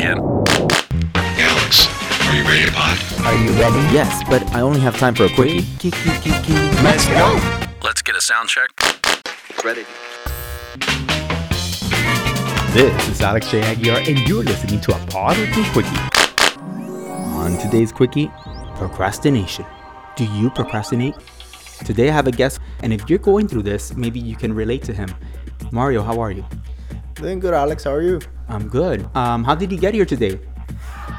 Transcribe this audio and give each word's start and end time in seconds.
again? 0.00 0.18
Alex, 1.14 1.86
are 2.26 2.36
you 2.36 2.42
ready 2.44 2.64
to 2.64 2.72
pod? 2.72 2.98
Are 3.24 3.36
you 3.36 3.50
ready? 3.60 3.94
Yes, 3.94 4.22
but 4.28 4.42
I 4.54 4.60
only 4.60 4.80
have 4.80 4.96
time 4.96 5.14
for 5.14 5.24
a 5.24 5.28
quickie. 5.28 5.60
Let's 6.82 7.06
go. 7.06 7.38
Let's 7.82 8.00
get 8.00 8.16
a 8.16 8.20
sound 8.20 8.48
check. 8.48 8.70
Ready. 9.62 9.84
This 12.72 13.08
is 13.08 13.20
Alex 13.20 13.50
J. 13.50 13.60
Aguiar, 13.60 14.08
and 14.08 14.18
you're 14.26 14.44
listening 14.44 14.80
to 14.80 14.94
a 14.94 15.06
Pod 15.06 15.38
or 15.38 15.46
Two 15.52 15.64
Quickie. 15.72 15.90
On 17.36 17.58
today's 17.58 17.92
quickie, 17.92 18.30
procrastination. 18.76 19.66
Do 20.16 20.24
you 20.24 20.50
procrastinate? 20.50 21.14
Today 21.84 22.08
I 22.08 22.12
have 22.12 22.26
a 22.26 22.32
guest, 22.32 22.60
and 22.82 22.92
if 22.92 23.10
you're 23.10 23.18
going 23.18 23.48
through 23.48 23.64
this, 23.64 23.94
maybe 23.96 24.20
you 24.20 24.36
can 24.36 24.52
relate 24.54 24.82
to 24.84 24.94
him. 24.94 25.12
Mario, 25.72 26.02
how 26.02 26.20
are 26.20 26.30
you? 26.30 26.44
Doing 27.14 27.38
good, 27.38 27.52
Alex. 27.52 27.84
How 27.84 27.92
are 27.92 28.02
you? 28.02 28.20
I'm 28.50 28.68
good. 28.68 29.08
Um, 29.16 29.44
how 29.44 29.54
did 29.54 29.70
you 29.70 29.78
get 29.78 29.94
here 29.94 30.04
today? 30.04 30.40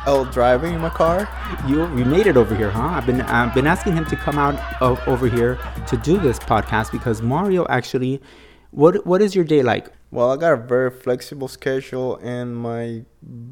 Oh, 0.06 0.26
driving 0.32 0.74
in 0.74 0.82
my 0.82 0.90
car. 0.90 1.30
You 1.68 1.84
you 1.98 2.04
made 2.06 2.28
it 2.28 2.36
over 2.36 2.56
here, 2.56 2.70
huh? 2.70 2.98
I've 2.98 3.06
been 3.06 3.22
I've 3.22 3.54
been 3.54 3.68
asking 3.68 3.94
him 3.94 4.06
to 4.06 4.16
come 4.16 4.38
out 4.38 4.60
o- 4.82 5.02
over 5.08 5.28
here 5.30 5.58
to 5.88 5.98
do 5.98 6.18
this 6.18 6.40
podcast 6.40 6.92
because 6.92 7.22
Mario 7.22 7.66
actually, 7.70 8.22
what 8.72 9.06
what 9.06 9.22
is 9.22 9.36
your 9.36 9.46
day 9.46 9.64
like? 9.64 9.88
Well, 10.12 10.32
I 10.32 10.36
got 10.36 10.52
a 10.54 10.58
very 10.58 10.92
flexible 10.92 11.48
schedule, 11.48 12.18
and 12.18 12.58
my 12.58 13.04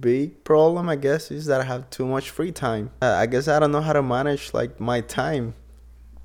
big 0.02 0.44
problem, 0.44 0.90
I 0.90 0.98
guess, 0.98 1.32
is 1.32 1.46
that 1.46 1.62
I 1.62 1.64
have 1.64 1.90
too 1.90 2.06
much 2.06 2.32
free 2.32 2.52
time. 2.52 2.92
Uh, 3.02 3.14
I 3.14 3.28
guess 3.28 3.48
I 3.48 3.60
don't 3.60 3.72
know 3.72 3.82
how 3.82 3.94
to 3.94 4.04
manage 4.04 4.54
like 4.54 4.78
my 4.80 5.00
time. 5.02 5.54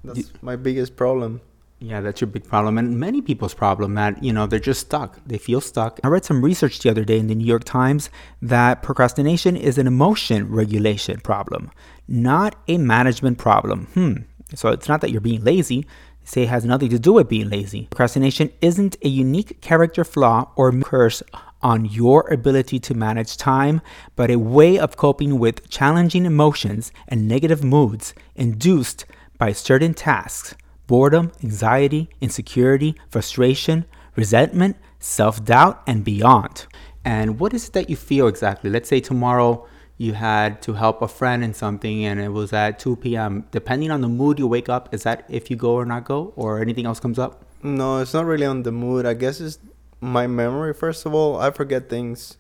That's 0.03 0.33
my 0.43 0.57
biggest 0.57 0.97
problem. 0.97 1.41
Yeah, 1.81 2.01
that's 2.01 2.21
your 2.21 2.29
big 2.29 2.45
problem, 2.45 2.79
and 2.79 2.99
many 2.99 3.21
people's 3.21 3.53
problem 3.53 3.95
that 3.95 4.23
you 4.23 4.33
know 4.33 4.47
they're 4.47 4.59
just 4.59 4.81
stuck. 4.81 5.19
They 5.27 5.39
feel 5.39 5.61
stuck. 5.61 6.01
I 6.03 6.09
read 6.09 6.25
some 6.25 6.43
research 6.43 6.79
the 6.79 6.91
other 6.91 7.05
day 7.05 7.19
in 7.19 7.27
the 7.27 7.35
New 7.35 7.45
York 7.45 7.65
Times 7.65 8.11
that 8.41 8.83
procrastination 8.83 9.57
is 9.57 9.77
an 9.77 9.87
emotion 9.87 10.51
regulation 10.51 11.21
problem, 11.21 11.71
not 12.09 12.57
a 12.69 12.79
management 12.79 13.39
problem. 13.39 13.87
Hmm. 13.95 14.15
So 14.55 14.69
it's 14.69 14.89
not 14.89 15.01
that 15.01 15.11
you're 15.11 15.21
being 15.21 15.45
lazy. 15.45 15.83
They 15.83 16.27
say 16.27 16.43
it 16.45 16.49
has 16.49 16.65
nothing 16.65 16.91
to 16.91 16.99
do 16.99 17.15
with 17.15 17.29
being 17.29 17.51
lazy. 17.51 17.89
Procrastination 17.91 18.51
isn't 18.63 18.97
a 19.03 19.09
unique 19.09 19.61
character 19.61 20.05
flaw 20.05 20.51
or 20.57 20.73
curse 20.73 21.23
on 21.61 21.87
your 21.87 22.33
ability 22.33 22.79
to 22.79 22.95
manage 22.95 23.37
time, 23.37 23.81
but 24.17 24.31
a 24.31 24.39
way 24.39 24.79
of 24.79 24.97
coping 24.97 25.39
with 25.39 25.69
challenging 25.69 26.25
emotions 26.25 26.93
and 27.09 27.27
negative 27.27 27.65
moods 27.65 28.15
induced 28.37 29.07
by 29.39 29.53
certain 29.53 29.93
tasks 29.93 30.55
boredom, 30.87 31.33
anxiety, 31.43 32.09
insecurity, 32.21 32.95
frustration, 33.09 33.85
resentment, 34.17 34.77
self 34.99 35.45
doubt, 35.45 35.83
and 35.87 36.05
beyond. 36.05 36.67
And 37.05 37.39
what 37.39 37.53
is 37.53 37.69
it 37.69 37.73
that 37.75 37.91
you 37.91 37.97
feel 37.97 38.29
exactly? 38.29 38.71
Let's 38.71 38.89
say 38.89 39.01
tomorrow 39.01 39.67
you 39.97 40.15
had 40.15 40.61
to 40.63 40.73
help 40.73 41.03
a 41.03 41.09
friend 41.09 41.45
in 41.45 41.55
something 41.55 42.05
and 42.05 42.19
it 42.21 42.31
was 42.31 42.53
at 42.53 42.79
2 42.79 42.97
p.m. 42.97 43.47
Depending 43.51 43.91
on 43.91 44.01
the 44.01 44.09
mood 44.09 44.39
you 44.39 44.47
wake 44.47 44.69
up, 44.69 44.93
is 44.93 45.05
that 45.05 45.25
if 45.29 45.51
you 45.51 45.57
go 45.57 45.75
or 45.75 45.85
not 45.85 46.05
go, 46.05 46.33
or 46.37 46.61
anything 46.61 46.87
else 46.87 46.99
comes 46.99 47.19
up? 47.19 47.45
No, 47.63 47.99
it's 47.99 48.13
not 48.13 48.25
really 48.25 48.47
on 48.47 48.63
the 48.63 48.73
mood. 48.73 49.07
I 49.07 49.15
guess 49.15 49.41
it's 49.41 49.59
my 50.01 50.27
memory. 50.27 50.75
First 50.75 51.07
of 51.07 51.15
all, 51.15 51.39
I 51.39 51.51
forget 51.51 51.89
things. 51.89 52.37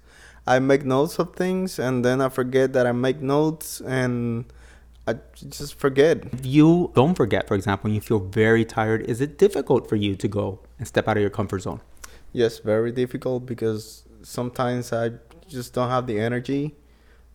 I 0.46 0.58
make 0.58 0.84
notes 0.84 1.18
of 1.18 1.34
things, 1.34 1.78
and 1.78 2.04
then 2.04 2.20
I 2.20 2.28
forget 2.28 2.74
that 2.74 2.86
I 2.86 2.92
make 2.92 3.22
notes, 3.22 3.80
and 3.80 4.44
I 5.06 5.16
just 5.34 5.74
forget. 5.78 6.24
If 6.32 6.46
you 6.46 6.90
don't 6.94 7.14
forget, 7.14 7.46
for 7.46 7.54
example, 7.54 7.88
when 7.88 7.94
you 7.94 8.00
feel 8.00 8.20
very 8.20 8.64
tired, 8.64 9.02
is 9.02 9.20
it 9.20 9.36
difficult 9.38 9.88
for 9.88 9.96
you 9.96 10.16
to 10.16 10.28
go 10.28 10.60
and 10.78 10.88
step 10.88 11.08
out 11.08 11.16
of 11.16 11.20
your 11.20 11.30
comfort 11.30 11.60
zone? 11.60 11.80
Yes, 12.32 12.58
very 12.58 12.90
difficult 12.90 13.46
because 13.46 14.04
sometimes 14.22 14.92
I 14.92 15.12
just 15.46 15.74
don't 15.74 15.90
have 15.90 16.06
the 16.06 16.18
energy, 16.18 16.74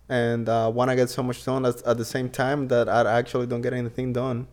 and 0.10 0.50
uh, 0.50 0.72
want 0.74 0.90
to 0.90 0.96
get 0.96 1.10
so 1.10 1.22
much 1.22 1.46
done 1.46 1.66
at, 1.66 1.82
at 1.84 1.98
the 1.98 2.06
same 2.06 2.30
time 2.30 2.68
that 2.70 2.90
I 2.90 3.18
actually 3.18 3.46
don't 3.46 3.62
get 3.62 3.74
anything 3.74 4.12
done. 4.12 4.48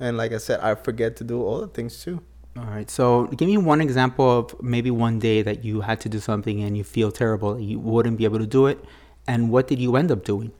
And 0.00 0.16
like 0.16 0.32
I 0.32 0.38
said, 0.38 0.60
I 0.60 0.74
forget 0.74 1.16
to 1.16 1.24
do 1.24 1.46
other 1.46 1.66
things 1.66 2.02
too. 2.02 2.22
All 2.56 2.64
right. 2.64 2.90
So 2.90 3.26
give 3.26 3.48
me 3.48 3.58
one 3.58 3.80
example 3.80 4.38
of 4.38 4.62
maybe 4.62 4.90
one 4.90 5.18
day 5.18 5.42
that 5.42 5.64
you 5.64 5.82
had 5.82 6.00
to 6.00 6.08
do 6.08 6.18
something 6.18 6.62
and 6.62 6.76
you 6.76 6.84
feel 6.84 7.12
terrible, 7.12 7.60
you 7.60 7.78
wouldn't 7.78 8.16
be 8.16 8.24
able 8.24 8.38
to 8.38 8.46
do 8.46 8.66
it. 8.66 8.82
And 9.26 9.50
what 9.50 9.68
did 9.68 9.78
you 9.78 9.96
end 9.96 10.10
up 10.10 10.24
doing? 10.24 10.52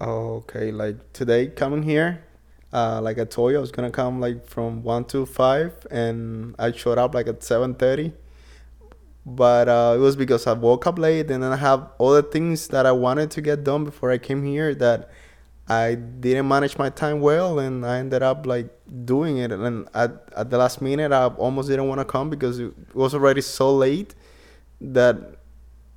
Okay, 0.00 0.72
like 0.72 1.12
today 1.12 1.46
coming 1.46 1.84
here, 1.84 2.24
uh, 2.72 3.00
like 3.00 3.18
I 3.20 3.24
told 3.24 3.52
you, 3.52 3.58
I 3.58 3.60
was 3.60 3.70
gonna 3.70 3.92
come 3.92 4.20
like 4.20 4.44
from 4.44 4.82
one 4.82 5.04
to 5.06 5.24
five, 5.24 5.86
and 5.88 6.56
I 6.58 6.72
showed 6.72 6.98
up 6.98 7.14
like 7.14 7.28
at 7.28 7.44
seven 7.44 7.74
thirty. 7.74 8.12
But 9.24 9.68
uh, 9.68 9.94
it 9.96 10.00
was 10.00 10.16
because 10.16 10.48
I 10.48 10.52
woke 10.54 10.86
up 10.88 10.98
late, 10.98 11.30
and 11.30 11.44
then 11.44 11.52
I 11.52 11.56
have 11.56 11.90
other 12.00 12.22
things 12.22 12.68
that 12.68 12.86
I 12.86 12.92
wanted 12.92 13.30
to 13.32 13.40
get 13.40 13.62
done 13.62 13.84
before 13.84 14.10
I 14.10 14.18
came 14.18 14.44
here 14.44 14.74
that 14.74 15.10
I 15.68 15.94
didn't 15.94 16.48
manage 16.48 16.76
my 16.76 16.90
time 16.90 17.20
well, 17.20 17.60
and 17.60 17.86
I 17.86 17.98
ended 17.98 18.24
up 18.24 18.46
like 18.46 18.68
doing 19.04 19.38
it. 19.38 19.52
And 19.52 19.88
at 19.94 20.28
at 20.36 20.50
the 20.50 20.58
last 20.58 20.82
minute, 20.82 21.12
I 21.12 21.28
almost 21.28 21.68
didn't 21.68 21.86
want 21.86 22.00
to 22.00 22.04
come 22.04 22.30
because 22.30 22.58
it 22.58 22.72
was 22.94 23.14
already 23.14 23.42
so 23.42 23.72
late 23.72 24.16
that 24.80 25.36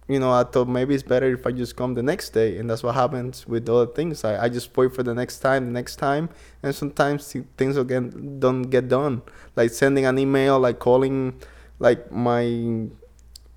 you 0.08 0.20
know, 0.20 0.32
I 0.32 0.44
thought 0.44 0.68
maybe 0.68 0.94
it's 0.94 1.04
better 1.04 1.32
if 1.34 1.46
I 1.46 1.52
just 1.52 1.76
come 1.76 1.94
the 1.94 2.04
next 2.04 2.30
day, 2.30 2.58
and 2.58 2.70
that's 2.70 2.84
what 2.84 2.96
happens 2.96 3.48
with 3.48 3.68
other 3.70 3.88
things. 3.88 4.24
I, 4.24 4.46
I 4.46 4.50
just 4.50 4.76
wait 4.78 4.94
for 4.94 5.04
the 5.04 5.14
next 5.14 5.40
time, 5.40 5.66
the 5.66 5.72
next 5.72 5.98
time, 5.98 6.30
and 6.64 6.74
sometimes 6.74 7.30
th- 7.32 7.46
things 7.58 7.76
again 7.76 8.38
don't 8.40 8.64
get 8.64 8.88
done. 8.88 9.22
Like 9.56 9.72
sending 9.72 10.06
an 10.06 10.18
email, 10.18 10.60
like 10.60 10.80
calling, 10.80 11.42
like 11.80 12.12
my 12.12 12.88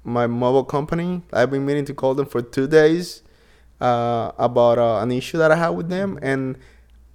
my 0.05 0.27
mobile 0.27 0.65
company. 0.65 1.23
I've 1.33 1.51
been 1.51 1.65
meaning 1.65 1.85
to 1.87 1.95
call 1.95 2.15
them 2.15 2.27
for 2.27 2.43
two 2.43 2.67
days 2.67 3.23
uh, 3.81 4.33
about 4.39 4.79
uh, 4.79 4.99
an 5.01 5.13
issue 5.13 5.39
that 5.39 5.53
I 5.53 5.57
have 5.57 5.75
with 5.75 5.89
them, 5.89 6.19
and 6.23 6.57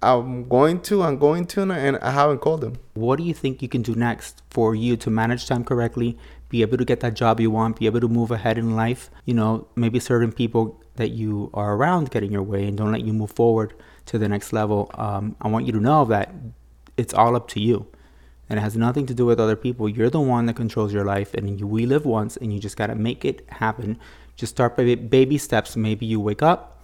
I'm 0.02 0.48
going 0.48 0.80
to, 0.82 1.02
I'm 1.02 1.18
going 1.18 1.46
to, 1.46 1.62
and 1.62 1.96
I 1.98 2.10
haven't 2.10 2.38
called 2.38 2.60
them. 2.60 2.78
What 2.94 3.16
do 3.16 3.24
you 3.24 3.34
think 3.34 3.62
you 3.62 3.68
can 3.68 3.82
do 3.82 3.94
next 3.94 4.42
for 4.50 4.74
you 4.74 4.96
to 4.98 5.10
manage 5.10 5.46
time 5.46 5.64
correctly, 5.64 6.18
be 6.48 6.62
able 6.62 6.76
to 6.76 6.84
get 6.84 7.00
that 7.00 7.14
job 7.14 7.40
you 7.40 7.50
want, 7.50 7.78
be 7.78 7.86
able 7.86 8.00
to 8.00 8.08
move 8.08 8.30
ahead 8.30 8.58
in 8.58 8.76
life? 8.76 9.10
You 9.24 9.34
know, 9.34 9.68
maybe 9.74 9.98
certain 9.98 10.32
people 10.32 10.80
that 10.96 11.10
you 11.10 11.50
are 11.54 11.74
around 11.74 12.10
get 12.10 12.22
in 12.22 12.30
your 12.30 12.42
way 12.42 12.66
and 12.66 12.76
don't 12.76 12.92
let 12.92 13.02
you 13.02 13.12
move 13.12 13.30
forward 13.30 13.74
to 14.06 14.18
the 14.18 14.28
next 14.28 14.52
level. 14.52 14.90
Um, 14.94 15.34
I 15.40 15.48
want 15.48 15.66
you 15.66 15.72
to 15.72 15.80
know 15.80 16.04
that 16.04 16.32
it's 16.96 17.14
all 17.14 17.34
up 17.34 17.48
to 17.48 17.60
you. 17.60 17.86
And 18.48 18.60
it 18.60 18.62
has 18.62 18.76
nothing 18.76 19.06
to 19.06 19.14
do 19.14 19.26
with 19.26 19.40
other 19.40 19.56
people. 19.56 19.88
You're 19.88 20.08
the 20.08 20.20
one 20.20 20.46
that 20.46 20.54
controls 20.54 20.92
your 20.92 21.04
life, 21.04 21.34
and 21.34 21.58
you, 21.58 21.66
we 21.66 21.84
live 21.84 22.06
once, 22.06 22.36
and 22.36 22.52
you 22.52 22.60
just 22.60 22.76
got 22.76 22.86
to 22.86 22.94
make 22.94 23.24
it 23.24 23.44
happen. 23.48 23.98
Just 24.36 24.52
start 24.54 24.76
by 24.76 24.94
baby 24.94 25.36
steps. 25.36 25.74
Maybe 25.74 26.06
you 26.06 26.20
wake 26.20 26.42
up, 26.42 26.75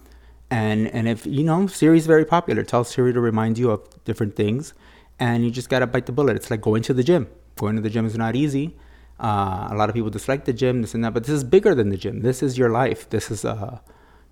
and 0.53 0.87
and 0.95 1.07
if 1.07 1.25
you 1.25 1.43
know 1.43 1.65
Siri's 1.65 2.05
very 2.05 2.25
popular, 2.25 2.63
tell 2.63 2.83
Siri 2.83 3.11
to 3.13 3.19
remind 3.19 3.57
you 3.57 3.71
of 3.71 3.79
different 4.05 4.35
things, 4.35 4.73
and 5.19 5.43
you 5.43 5.49
just 5.49 5.69
gotta 5.69 5.87
bite 5.87 6.05
the 6.05 6.11
bullet. 6.11 6.35
It's 6.35 6.51
like 6.51 6.61
going 6.61 6.83
to 6.83 6.93
the 6.93 7.03
gym. 7.03 7.27
Going 7.57 7.75
to 7.75 7.81
the 7.81 7.89
gym 7.89 8.05
is 8.05 8.15
not 8.15 8.35
easy. 8.35 8.75
Uh, 9.19 9.67
a 9.71 9.75
lot 9.75 9.89
of 9.89 9.95
people 9.95 10.11
dislike 10.11 10.45
the 10.45 10.53
gym, 10.53 10.81
this 10.81 10.93
and 10.93 11.03
that, 11.03 11.13
but 11.13 11.23
this 11.23 11.33
is 11.33 11.43
bigger 11.43 11.73
than 11.73 11.89
the 11.89 11.97
gym. 11.97 12.21
This 12.21 12.43
is 12.43 12.57
your 12.57 12.69
life. 12.69 13.09
This 13.09 13.31
is 13.31 13.45
uh, 13.45 13.79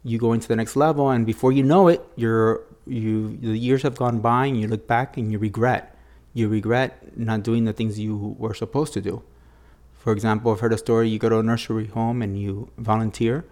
you 0.03 0.19
going 0.19 0.39
to 0.39 0.47
the 0.47 0.55
next 0.55 0.75
level, 0.75 1.09
and 1.09 1.25
before 1.25 1.51
you 1.51 1.63
know 1.63 1.87
it, 1.87 2.01
you're 2.15 2.61
you 2.85 3.38
the 3.38 3.57
years 3.57 3.81
have 3.81 3.95
gone 3.95 4.19
by, 4.19 4.45
and 4.45 4.59
you 4.61 4.67
look 4.67 4.85
back 4.88 5.17
and 5.17 5.31
you 5.31 5.39
regret. 5.39 5.97
You 6.33 6.49
regret 6.49 7.17
not 7.17 7.41
doing 7.41 7.65
the 7.65 7.73
things 7.73 7.99
you 7.99 8.35
were 8.38 8.53
supposed 8.53 8.93
to 8.93 9.01
do. 9.01 9.23
For 10.03 10.13
example, 10.13 10.51
I've 10.51 10.59
heard 10.59 10.73
a 10.73 10.77
story. 10.77 11.09
You 11.09 11.19
go 11.19 11.29
to 11.29 11.39
a 11.39 11.43
nursery 11.43 11.88
home 11.88 12.21
and 12.21 12.39
you 12.39 12.69
volunteer, 12.77 13.43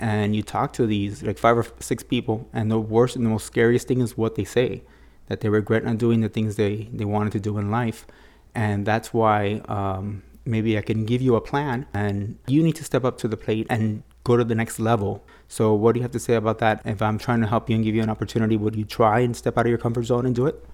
and 0.00 0.36
you 0.36 0.42
talk 0.42 0.72
to 0.74 0.86
these 0.86 1.22
like 1.22 1.38
five 1.38 1.56
or 1.56 1.66
six 1.80 2.02
people, 2.02 2.48
and 2.52 2.70
the 2.70 2.78
worst 2.78 3.16
and 3.16 3.24
the 3.24 3.30
most 3.30 3.46
scariest 3.46 3.88
thing 3.88 4.00
is 4.00 4.16
what 4.16 4.34
they 4.34 4.44
say 4.44 4.82
that 5.28 5.40
they 5.40 5.48
regret 5.48 5.84
not 5.84 5.98
doing 5.98 6.20
the 6.20 6.28
things 6.28 6.56
they, 6.56 6.88
they 6.92 7.04
wanted 7.04 7.32
to 7.32 7.40
do 7.40 7.58
in 7.58 7.70
life. 7.70 8.06
And 8.54 8.86
that's 8.86 9.12
why 9.12 9.60
um, 9.68 10.22
maybe 10.44 10.76
I 10.76 10.80
can 10.80 11.04
give 11.04 11.22
you 11.22 11.36
a 11.36 11.40
plan, 11.40 11.86
and 11.94 12.38
you 12.46 12.62
need 12.62 12.76
to 12.76 12.84
step 12.84 13.04
up 13.04 13.18
to 13.18 13.28
the 13.28 13.36
plate 13.36 13.66
and 13.70 14.02
go 14.24 14.36
to 14.36 14.44
the 14.44 14.54
next 14.54 14.80
level. 14.80 15.24
So, 15.46 15.74
what 15.74 15.92
do 15.92 16.00
you 16.00 16.02
have 16.02 16.12
to 16.12 16.18
say 16.18 16.34
about 16.34 16.58
that? 16.58 16.82
If 16.84 17.00
I'm 17.02 17.18
trying 17.18 17.40
to 17.42 17.46
help 17.46 17.68
you 17.70 17.76
and 17.76 17.84
give 17.84 17.94
you 17.94 18.02
an 18.02 18.10
opportunity, 18.10 18.56
would 18.56 18.74
you 18.74 18.84
try 18.84 19.20
and 19.20 19.36
step 19.36 19.56
out 19.58 19.66
of 19.66 19.68
your 19.68 19.78
comfort 19.78 20.04
zone 20.04 20.26
and 20.26 20.34
do 20.34 20.46
it? 20.46 20.64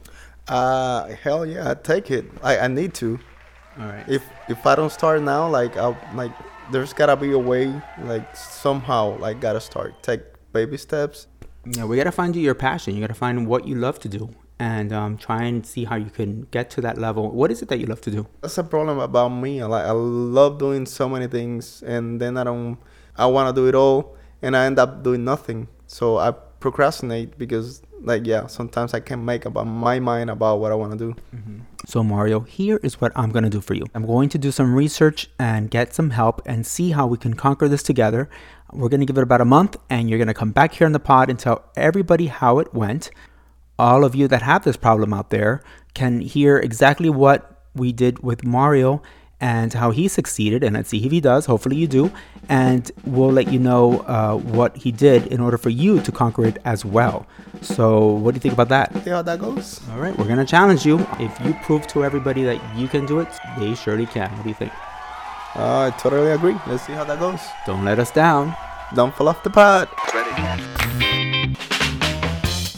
Uh, 0.48 1.08
hell 1.08 1.44
yeah, 1.44 1.70
I 1.70 1.74
take 1.74 2.10
it. 2.10 2.24
I, 2.42 2.58
I 2.58 2.68
need 2.68 2.94
to. 2.94 3.18
All 3.78 3.86
right. 3.86 4.08
If 4.08 4.22
if 4.48 4.64
I 4.66 4.76
don't 4.76 4.92
start 4.92 5.20
now, 5.22 5.48
like 5.48 5.76
I'll 5.76 5.98
like 6.14 6.32
there's 6.70 6.92
gotta 6.92 7.16
be 7.16 7.32
a 7.32 7.38
way, 7.38 7.72
like 8.02 8.36
somehow, 8.36 9.18
like 9.18 9.40
gotta 9.40 9.60
start. 9.60 10.02
Take 10.02 10.22
baby 10.52 10.76
steps. 10.76 11.26
Yeah, 11.66 11.84
we 11.84 11.96
gotta 11.96 12.12
find 12.12 12.34
you 12.36 12.42
your 12.42 12.54
passion. 12.54 12.94
You 12.94 13.00
gotta 13.00 13.14
find 13.14 13.46
what 13.46 13.66
you 13.66 13.74
love 13.74 13.98
to 14.00 14.08
do, 14.08 14.30
and 14.58 14.92
um, 14.92 15.16
try 15.16 15.44
and 15.44 15.64
see 15.66 15.84
how 15.84 15.96
you 15.96 16.10
can 16.10 16.46
get 16.50 16.70
to 16.70 16.80
that 16.82 16.98
level. 16.98 17.30
What 17.30 17.50
is 17.50 17.62
it 17.62 17.68
that 17.68 17.78
you 17.78 17.86
love 17.86 18.00
to 18.02 18.10
do? 18.10 18.26
That's 18.40 18.58
a 18.58 18.64
problem 18.64 18.98
about 18.98 19.28
me. 19.28 19.62
Like 19.64 19.84
I 19.84 19.92
love 19.92 20.58
doing 20.58 20.86
so 20.86 21.08
many 21.08 21.26
things, 21.26 21.82
and 21.82 22.20
then 22.20 22.36
I 22.36 22.44
don't. 22.44 22.78
I 23.16 23.26
want 23.26 23.54
to 23.54 23.60
do 23.60 23.68
it 23.68 23.74
all, 23.74 24.16
and 24.42 24.56
I 24.56 24.66
end 24.66 24.78
up 24.78 25.02
doing 25.02 25.24
nothing. 25.24 25.68
So 25.86 26.18
I 26.18 26.32
procrastinate 26.60 27.38
because, 27.38 27.82
like, 28.00 28.26
yeah, 28.26 28.46
sometimes 28.46 28.94
I 28.94 29.00
can't 29.00 29.22
make 29.22 29.46
up 29.46 29.54
my 29.66 30.00
mind 30.00 30.30
about 30.30 30.60
what 30.60 30.72
I 30.72 30.74
want 30.74 30.92
to 30.92 30.98
do. 30.98 31.14
So, 31.86 32.02
Mario, 32.02 32.40
here 32.40 32.80
is 32.82 33.00
what 33.00 33.12
I'm 33.14 33.30
going 33.30 33.44
to 33.44 33.50
do 33.50 33.60
for 33.60 33.74
you. 33.74 33.84
I'm 33.94 34.06
going 34.06 34.28
to 34.30 34.38
do 34.38 34.50
some 34.50 34.74
research 34.74 35.28
and 35.38 35.70
get 35.70 35.94
some 35.94 36.10
help 36.10 36.40
and 36.46 36.66
see 36.66 36.92
how 36.92 37.06
we 37.06 37.18
can 37.18 37.34
conquer 37.34 37.68
this 37.68 37.82
together. 37.82 38.30
We're 38.72 38.88
going 38.88 39.00
to 39.00 39.06
give 39.06 39.18
it 39.18 39.22
about 39.22 39.42
a 39.42 39.44
month, 39.44 39.76
and 39.90 40.08
you're 40.08 40.18
going 40.18 40.28
to 40.28 40.34
come 40.34 40.50
back 40.50 40.74
here 40.74 40.86
on 40.86 40.92
the 40.92 41.00
pod 41.00 41.28
and 41.28 41.38
tell 41.38 41.70
everybody 41.76 42.26
how 42.26 42.58
it 42.58 42.72
went. 42.72 43.10
All 43.78 44.04
of 44.04 44.14
you 44.14 44.28
that 44.28 44.42
have 44.42 44.64
this 44.64 44.76
problem 44.76 45.12
out 45.12 45.30
there 45.30 45.62
can 45.92 46.20
hear 46.20 46.56
exactly 46.56 47.10
what 47.10 47.64
we 47.74 47.92
did 47.92 48.20
with 48.20 48.44
Mario 48.44 49.02
and 49.44 49.74
how 49.74 49.90
he 49.90 50.08
succeeded. 50.08 50.64
And 50.64 50.74
let's 50.74 50.88
see 50.88 51.04
if 51.04 51.12
he 51.12 51.20
does. 51.20 51.44
Hopefully, 51.44 51.76
you 51.76 51.86
do. 51.86 52.10
And 52.48 52.90
we'll 53.04 53.30
let 53.30 53.52
you 53.52 53.58
know 53.58 54.00
uh, 54.00 54.36
what 54.36 54.74
he 54.74 54.90
did 54.90 55.26
in 55.26 55.38
order 55.38 55.58
for 55.58 55.68
you 55.68 56.00
to 56.00 56.10
conquer 56.10 56.46
it 56.46 56.58
as 56.64 56.84
well. 56.84 57.26
So, 57.60 58.08
what 58.08 58.32
do 58.32 58.36
you 58.36 58.40
think 58.40 58.54
about 58.54 58.70
that? 58.70 59.04
See 59.04 59.10
how 59.10 59.20
that 59.20 59.38
goes? 59.40 59.80
All 59.90 59.98
right, 59.98 60.16
we're 60.16 60.30
going 60.32 60.38
to 60.38 60.46
challenge 60.46 60.86
you. 60.86 60.98
If 61.20 61.38
you 61.44 61.52
prove 61.62 61.86
to 61.88 62.04
everybody 62.04 62.42
that 62.44 62.58
you 62.74 62.88
can 62.88 63.04
do 63.04 63.20
it, 63.20 63.28
they 63.58 63.74
surely 63.74 64.06
can. 64.06 64.30
What 64.32 64.44
do 64.44 64.48
you 64.48 64.54
think? 64.54 64.72
Uh, 65.54 65.88
I 65.88 65.90
totally 65.98 66.30
agree. 66.30 66.56
Let's 66.66 66.86
see 66.86 66.94
how 66.94 67.04
that 67.04 67.18
goes. 67.20 67.40
Don't 67.66 67.84
let 67.84 67.98
us 67.98 68.10
down. 68.10 68.56
Don't 68.94 69.14
fall 69.14 69.28
off 69.28 69.42
the 69.42 69.50
pod. 69.50 69.88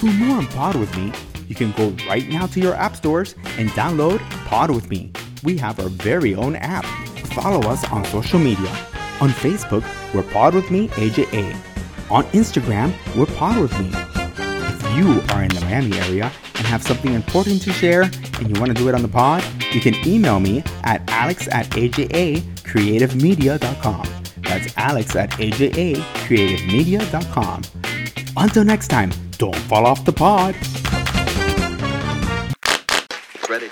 For 0.00 0.12
more 0.12 0.38
on 0.38 0.46
Pod 0.48 0.74
With 0.74 0.94
Me, 0.96 1.12
you 1.48 1.54
can 1.54 1.70
go 1.72 1.90
right 2.08 2.28
now 2.28 2.46
to 2.46 2.60
your 2.60 2.74
app 2.74 2.96
stores 2.96 3.34
and 3.56 3.70
download 3.70 4.18
Pod 4.46 4.70
With 4.70 4.90
Me. 4.90 5.12
We 5.46 5.56
have 5.58 5.78
our 5.78 5.88
very 5.88 6.34
own 6.34 6.56
app. 6.56 6.84
Follow 7.36 7.60
us 7.68 7.88
on 7.92 8.04
social 8.06 8.40
media. 8.40 8.68
On 9.20 9.30
Facebook, 9.30 9.84
we're 10.12 10.24
Pod 10.32 10.54
With 10.54 10.72
Me 10.72 10.88
AJA. 10.88 11.54
On 12.10 12.24
Instagram, 12.32 12.92
we're 13.16 13.26
Pod 13.26 13.60
With 13.60 13.78
Me. 13.78 13.88
If 13.94 14.96
you 14.96 15.22
are 15.30 15.44
in 15.44 15.50
the 15.50 15.60
Miami 15.60 15.96
area 16.00 16.32
and 16.56 16.66
have 16.66 16.82
something 16.82 17.14
important 17.14 17.62
to 17.62 17.72
share 17.72 18.02
and 18.02 18.48
you 18.48 18.54
want 18.60 18.72
to 18.72 18.74
do 18.74 18.88
it 18.88 18.96
on 18.96 19.02
the 19.02 19.08
pod, 19.08 19.44
you 19.72 19.80
can 19.80 19.94
email 20.04 20.40
me 20.40 20.64
at 20.82 21.08
alex 21.08 21.46
at 21.52 21.66
ajacreativemedia.com. 21.66 24.08
That's 24.38 24.76
alex 24.76 25.14
at 25.14 25.30
ajacreativemedia.com. 25.30 27.62
Until 28.36 28.64
next 28.64 28.88
time, 28.88 29.12
don't 29.38 29.54
fall 29.54 29.86
off 29.86 30.04
the 30.04 30.12
pod. 30.12 30.56
Ready. 33.48 33.70